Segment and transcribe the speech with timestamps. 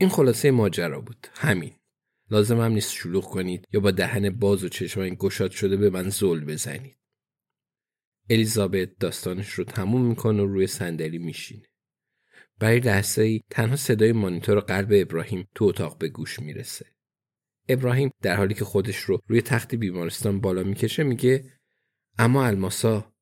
[0.00, 1.26] این خلاصه ماجرا بود.
[1.34, 1.72] همین.
[2.30, 6.08] لازم هم نیست شلوغ کنید یا با دهن باز و چشمان گشاد شده به من
[6.08, 6.98] زل بزنید.
[8.30, 11.66] الیزابت داستانش رو تموم می‌کنه و روی صندلی میشینه.
[12.58, 16.86] برای لحظه ای تنها صدای مانیتور قلب ابراهیم تو اتاق به گوش می‌رسه.
[17.68, 21.52] ابراهیم در حالی که خودش رو روی تخت بیمارستان بالا می‌کشه میگه
[22.18, 23.12] اما الماسا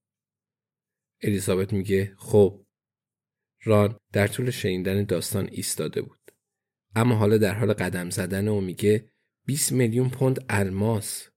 [1.23, 2.65] الیزابت میگه خب
[3.65, 6.18] ران در طول شنیدن داستان ایستاده بود
[6.99, 9.11] اما حالا در حال قدم زدن و میگه
[9.47, 11.29] 20 میلیون پوند الماس.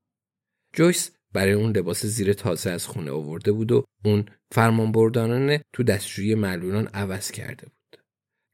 [0.73, 6.35] جویس برای اون لباس زیر تازه از خونه آورده بود و اون فرمانبردارانه تو دستشویی
[6.35, 8.03] معلولان عوض کرده بود.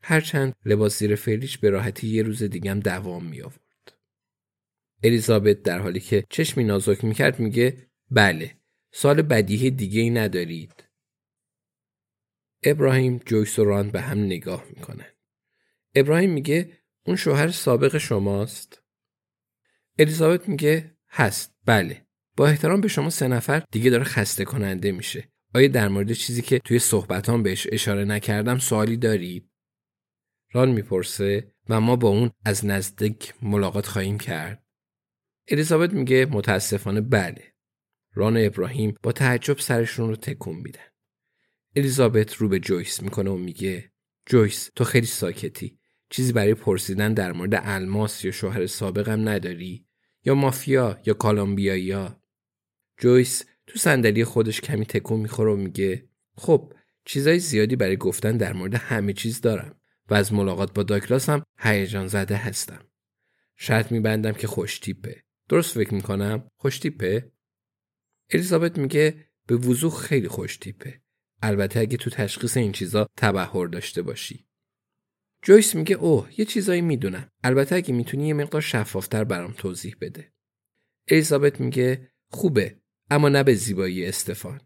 [0.04, 3.94] هرچند لباس زیر فعلیش به راحتی یه روز دیگم دوام می آورد.
[5.04, 8.58] الیزابت در حالی که چشمی نازک می‌کرد میگه بله
[8.94, 10.84] سال بدیه دیگه ای ندارید.
[12.64, 15.12] ابراهیم جویس و ران به هم نگاه می‌کنن
[15.96, 18.82] ابراهیم میگه اون شوهر سابق شماست؟
[20.00, 21.56] الیزابت میگه هست.
[21.66, 22.08] بله.
[22.38, 25.32] با احترام به شما سه نفر دیگه داره خسته کننده میشه.
[25.56, 29.52] آیا در مورد چیزی که توی صحبتان بهش اشاره نکردم سوالی دارید؟
[30.52, 34.64] ران می‌پرسه و ما با اون از نزدیک ملاقات خواهیم کرد.
[35.48, 37.54] الیزابت میگه متاسفانه بله.
[38.14, 40.90] ران و ابراهیم با تعجب سرشون رو تکون میدن.
[41.76, 43.92] الیزابت رو به جویس می‌کنه و میگه
[44.26, 45.80] جویس تو خیلی ساکتی.
[46.10, 49.88] چیزی برای پرسیدن در مورد الماس یا شوهر سابقم نداری؟
[50.26, 52.22] یا مافیا؟ یا کالامبیایا
[52.98, 56.74] جویس تو صندلی خودش کمی تکون می‌خوره و میگه خب
[57.06, 59.80] چیزای زیادی برای گفتن در مورد همه چیز دارم
[60.10, 62.88] و از ملاقات با داکلاس هم هیجان زده هستم.
[63.56, 67.32] شرط میبندم که خوشتیپه درست فکر می‌کنم؟ خوشتیپه
[68.30, 71.02] الیزابت میگه به وضوح خیلی خوشتیپه
[71.42, 74.47] البته اگه تو تشخیص این چیزا تبهر داشته باشی.
[75.42, 77.32] جویس میگه اوه یه چیزایی می‌دونم.
[77.44, 80.34] البته اگه می‌تونی یه مقدار شفافتر برام توضیح بده.
[81.08, 82.78] الیزابت میگه خوبه
[83.10, 84.62] اما نه به زیبایی استفان.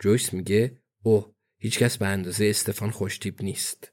[0.00, 3.92] جویس میگه اوه هیچکس به اندازه استفان خوشتیپ نیست.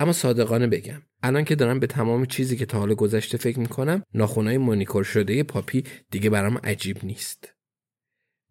[0.00, 4.02] اما صادقانه بگم الان که دارم به تمام چیزی که تا حال گذشته فکر می‌کنم
[4.14, 7.54] ناخونای مونیکور شده پاپی دیگه برام عجیب نیست.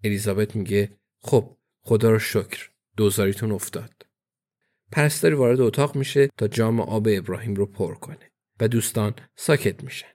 [0.03, 4.05] الیزابت میگه خب خدا رو شکر دوزاریتون افتاد.
[4.93, 10.07] پرستاری وارد اتاق میشه تا جام آب ابراهیم رو پر کنه و دوستان ساکت میشن.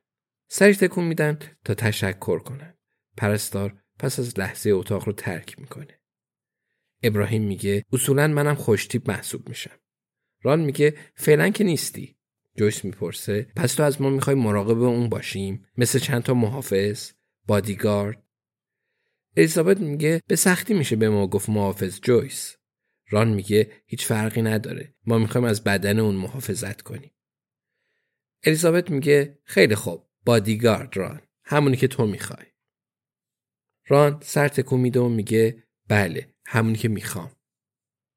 [0.48, 2.74] سری تکون میدن تا تشکر کنن.
[3.16, 6.00] پرستار پس از لحظه اتاق رو ترک می‌کنه.
[7.02, 9.78] ابراهیم میگه اصولا منم خوشتیب محسوب میشم.
[10.42, 12.16] ران میگه فعلا که نیستی.
[12.56, 17.10] جویس می‌پرسه پس تو از ما می‌خوای مراقب اون باشیم؟ مثل چند تا محافظ؟
[17.46, 18.22] بادیگارد؟
[19.36, 22.57] الیزابت میگه به سختی میشه به ما گفت محافظ جویس.
[23.10, 24.94] ران میگه هیچ فرقی نداره.
[25.06, 27.10] ما می‌خوایم از بدن اون محافظت کنیم.
[28.44, 31.22] الیزابت میگه خیلی خوب بادیگارد ران.
[31.44, 32.46] همونی که تو می‌خوای.
[33.86, 37.36] ران سر تکون میده و میگه بله همونی که می‌خوام.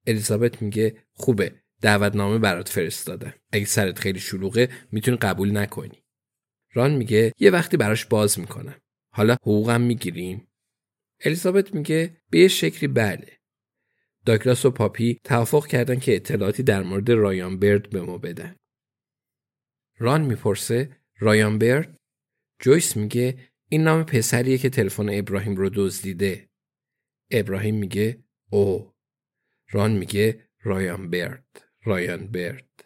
[0.08, 3.34] الیزابت میگه خوبه دعوتنامه برات فرستادم.
[3.52, 6.04] اگه سرت خیلی شلوغه می‌تونی قبول نکنی.
[6.74, 8.82] ران میگه یه وقتی براش باز می‌کنم.
[9.14, 10.48] حالا حقوقم می‌گیریم.
[11.20, 13.41] الیزابت میگه به یه شکلی بله.
[14.26, 18.56] داکلاس و پاپی توافق کردن که اطلاعاتی در مورد رایان برد به ما بدن.
[19.98, 21.98] ران می‌پرسه رایان برد؟
[22.60, 23.38] جویس میگه
[23.70, 26.50] این نام پسریه که تلفن ابراهیم رو دزدیده.
[27.32, 28.94] ابراهیم میگه او
[29.72, 31.46] ران میگه رایان برد
[31.84, 32.86] رایان برد.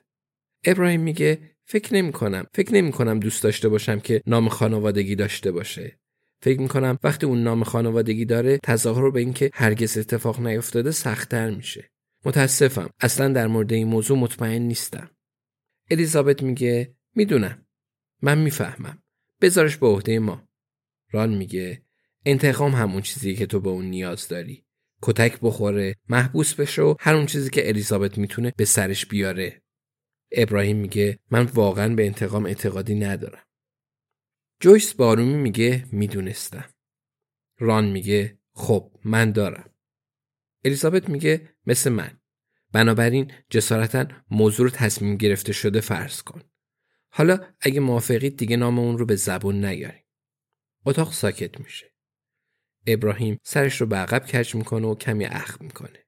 [0.64, 5.52] ابراهیم میگه فکر نمی کنم فکر نمی کنم دوست داشته باشم که نام خانوادگی داشته
[5.52, 6.00] باشه.
[6.42, 11.50] فکر می کنم وقتی اون نام خانوادگی داره تظاهر به اینکه هرگز اتفاق نیفتاده سختتر
[11.50, 11.92] میشه.
[12.26, 12.90] متاسفم.
[13.00, 15.10] اصلا در مورد این موضوع مطمئن نیستم.
[15.92, 17.66] الیزابت میگه می‌دونم.
[18.22, 19.04] من می‌فهمم.
[19.42, 20.48] بذارش به عهده ما.
[21.12, 21.82] ران میگه
[22.26, 24.66] انتقام همون چیزی که تو به اون نیاز داری.
[25.02, 29.62] کتک بخوره محبوس بشه و هر اون چیزی که الیزابت می‌تونه به سرش بیاره.
[30.32, 33.44] ابراهیم میگه من واقعا به انتقام اعتقادی ندارم.
[34.60, 36.70] جویس بارومی میگه می‌دونستم.
[37.60, 39.70] ران میگه خب من دارم.
[40.64, 42.20] الیزابت میگه مثل من.
[42.72, 46.42] بنابراین جسارتا موضوع رو تصمیم گرفته شده فرض کن.
[47.10, 50.06] حالا اگه موافقید دیگه نام اون رو به زبون نیاریم
[50.86, 51.94] اتاق ساکت میشه.
[52.88, 56.06] ابراهیم سرش رو به عقب کج می‌کنه و کمی اخم می‌کنه.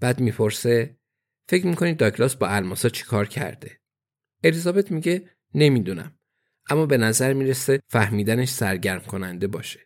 [0.00, 0.98] بعد می‌پرسه
[1.48, 3.80] فکر می‌کنید داگلاس با الماسا چیکار کرده؟
[4.44, 6.18] الیزابت میگه نمی‌دونم.
[6.70, 9.80] اما به نظر می‌رسه فهمیدنش سرگرم کننده باشه.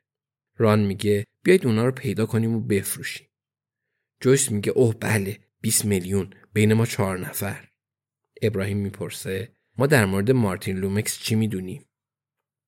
[0.58, 3.26] ران میگه بیاید اونا رو پیدا کنیم و بفروشیم.
[4.20, 7.68] جویس میگه اوه بله 20 میلیون بین ما چهار نفر.
[8.42, 11.84] ابراهیم می‌پرسه ما در مورد مارتین لومکس چی می‌دونیم؟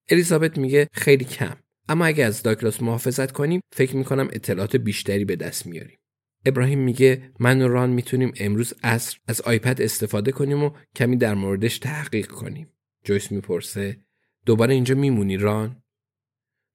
[0.09, 1.57] الیزابت میگه خیلی کم
[1.89, 5.99] اما اگه از داگلاس محافظت کنیم فکر می‌کنم اطلاعات بیشتری به دست میاریم.
[6.47, 11.35] ابراهیم میگه من و ران می‌تونیم امروز عصر از آیپد استفاده کنیم و کمی در
[11.35, 12.78] موردش تحقیق کنیم.
[13.09, 14.01] جویس می‌پرسه
[14.47, 15.83] دوباره اینجا میمونی ران؟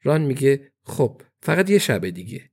[0.04, 2.52] ران میگه خب فقط یه شب دیگه.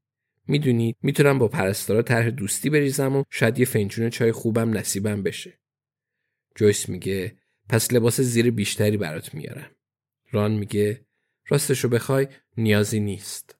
[0.49, 5.61] می‌دونی می‌تونم با پرستارا طرح دوستی بریزم و شاید یه فنجون چای خوبم نصیبم بشه.
[6.56, 7.37] جویس میگه
[7.69, 9.71] پس لباس زیر بیشتری برات میارم.
[10.31, 11.06] ران میگه
[11.49, 13.60] راستشو بخوای نیازی نیست.